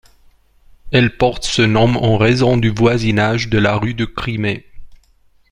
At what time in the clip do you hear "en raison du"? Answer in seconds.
2.01-2.69